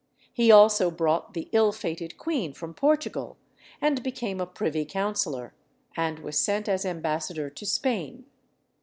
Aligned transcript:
He 0.33 0.49
also 0.51 0.89
brought 0.89 1.35
the 1.35 1.47
ill 1.51 1.71
fated 1.71 2.17
queen 2.17 2.53
from 2.53 2.73
Portugal, 2.73 3.37
and 3.79 4.01
became 4.01 4.41
a 4.41 4.47
privy 4.47 4.83
councillor, 4.83 5.53
and 5.95 6.17
was 6.17 6.39
sent 6.39 6.67
as 6.67 6.85
ambassador 6.87 7.51
to 7.51 7.65
Spain. 7.67 8.25